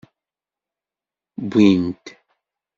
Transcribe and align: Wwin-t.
Wwin-t. 1.43 2.05